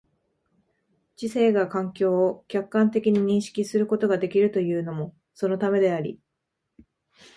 [1.15, 6.19] 知性が環境を客観的に認識することができるというのもそのためであり、